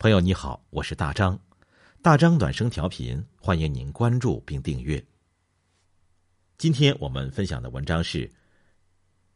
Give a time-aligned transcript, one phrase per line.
[0.00, 1.36] 朋友你好，我是大张，
[2.00, 5.04] 大张暖声调频，欢迎您关注并订阅。
[6.56, 8.30] 今天我们分享的文章是：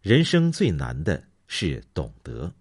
[0.03, 2.55] 人生最难的是懂得。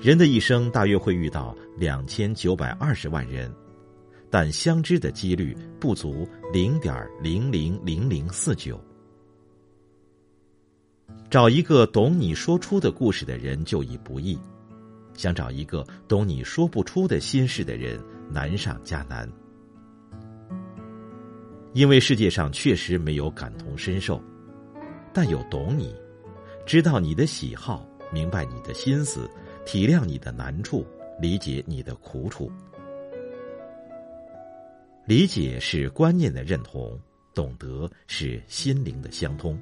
[0.00, 3.54] 人的一生大约会遇到两千九百二十万人，
[4.30, 8.82] 但相知的几率不足零点零零零零四九。
[11.28, 14.38] 找一个懂你说出的故事的人就已不易，
[15.12, 19.30] 想找一个懂你说不出的心事的人难上加难。
[21.74, 24.18] 因为世界上确实没有感同身受，
[25.12, 25.94] 但有懂你，
[26.64, 29.30] 知道你的喜好，明白你的心思。
[29.72, 30.84] 体谅你的难处，
[31.20, 32.50] 理解你的苦楚。
[35.06, 36.98] 理解是观念的认同，
[37.32, 39.56] 懂得是心灵的相通。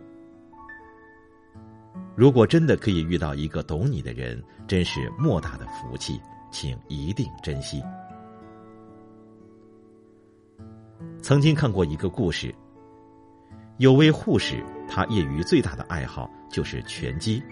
[2.17, 6.19] 如果真的可以遇到一个懂你的人，真是莫大的福气，
[6.50, 7.83] 请一定珍惜。
[11.20, 12.55] 曾经看过一个故事，
[13.77, 17.43] 有位护士，她业余最大的爱好就是拳击。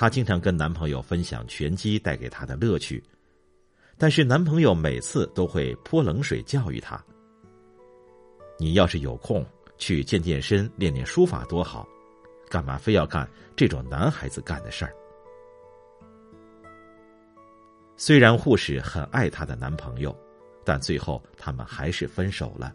[0.00, 3.02] 她经常跟男朋友分享拳击带给她的乐趣，
[3.96, 7.04] 但是男朋友每次都会泼冷水教育她
[8.60, 9.44] ：“你要是有空
[9.76, 11.84] 去健健身、练练书法多好，
[12.48, 14.94] 干嘛非要干这种男孩子干的事儿？”
[17.98, 20.16] 虽然护士很爱她的男朋友，
[20.64, 22.72] 但最后他们还是分手了。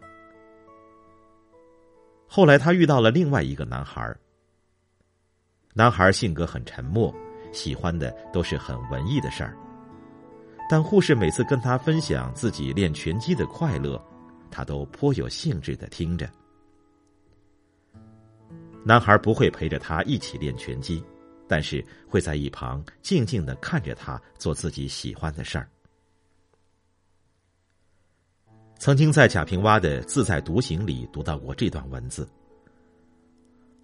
[2.26, 4.20] 后来她遇到了另外一个男孩儿。
[5.76, 7.12] 男孩性格很沉默，
[7.52, 9.56] 喜欢的都是很文艺的事儿。
[10.70, 14.00] 但护士每次跟他分享自己练拳击的快乐，
[14.52, 16.30] 他都颇有兴致的听着。
[18.84, 21.02] 男孩不会陪着他一起练拳击，
[21.48, 25.68] 但是会在一旁静静的看着他做自己喜欢的事儿。
[28.78, 32.28] 曾经在贾平凹的《自在独行》里读到过这段文字。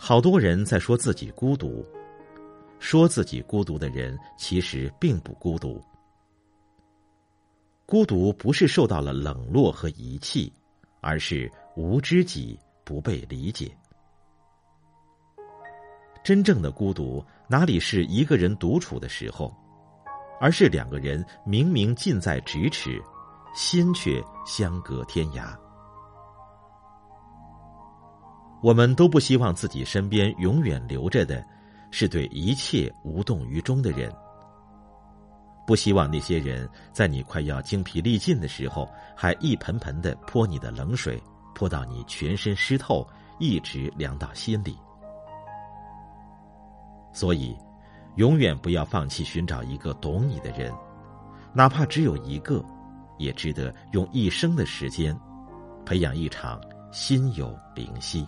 [0.02, 1.84] 好多人在说自己孤独，
[2.78, 5.78] 说自己孤独的人其实并不孤独。
[7.84, 10.50] 孤独不是受到了冷落和遗弃，
[11.02, 13.70] 而是无知己不被理解。
[16.24, 19.54] 真正的孤独哪里是一个人独处的时候，
[20.40, 23.00] 而是两个人明明近在咫尺，
[23.54, 25.54] 心却相隔天涯。
[28.62, 31.42] 我们都不希望自己身边永远留着的，
[31.90, 34.12] 是对一切无动于衷的人。
[35.66, 41.22] 不希望那些人在你快要精疲力尽的时候，还一盆盆的泼你的冷水，
[41.54, 43.06] 泼到你全身湿透，
[43.38, 44.76] 一直凉到心里。
[47.12, 47.56] 所以，
[48.16, 50.72] 永远不要放弃寻找一个懂你的人，
[51.54, 52.64] 哪怕只有一个，
[53.16, 55.16] 也值得用一生的时间，
[55.86, 56.60] 培养一场
[56.92, 58.26] 心有灵犀。